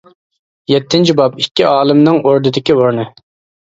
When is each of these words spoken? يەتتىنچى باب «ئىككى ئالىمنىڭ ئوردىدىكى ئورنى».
يەتتىنچى 0.71 1.15
باب 1.21 1.39
«ئىككى 1.43 1.69
ئالىمنىڭ 1.77 2.21
ئوردىدىكى 2.27 2.81
ئورنى». 2.83 3.13